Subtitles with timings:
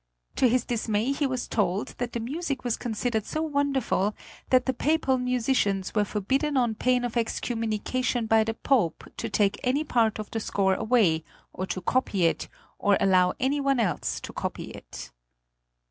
[0.37, 4.15] To his dismay he was told that the music was considered so wonderful
[4.49, 9.59] that the Papal musicians were forbidden on pain of excommunication by the Pope to take
[9.63, 12.47] any part of the score away, or to copy it,
[12.79, 15.11] or allow any one else to copy it.